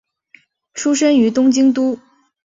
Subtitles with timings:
[0.73, 1.99] 出身于东京都。